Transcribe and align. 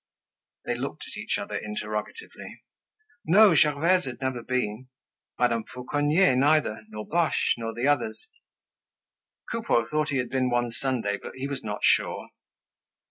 They 0.65 0.73
looked 0.73 1.03
at 1.05 1.15
each 1.15 1.37
other 1.37 1.55
interrogatively. 1.55 2.63
No, 3.23 3.53
Gervaise 3.55 4.05
had 4.05 4.19
never 4.19 4.41
been; 4.41 4.89
Madame 5.37 5.63
Fauconnier 5.65 6.35
neither, 6.35 6.85
nor 6.89 7.05
Boche, 7.05 7.53
nor 7.57 7.71
the 7.75 7.87
others. 7.87 8.19
Coupeau 9.51 9.87
thought 9.87 10.09
he 10.09 10.17
had 10.17 10.29
been 10.29 10.49
one 10.49 10.71
Sunday, 10.71 11.17
but 11.21 11.35
he 11.35 11.47
was 11.47 11.63
not 11.63 11.81
sure. 11.83 12.29